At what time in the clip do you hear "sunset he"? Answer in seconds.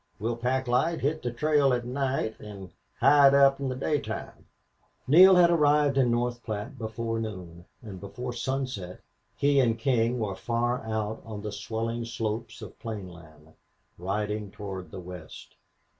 8.33-9.59